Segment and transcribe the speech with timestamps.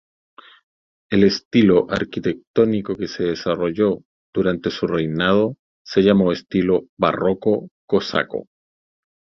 [1.11, 3.99] El estilo arquitectónico que se desarrolló
[4.33, 8.47] durante su reinado se llamó estilo barroco cosaco.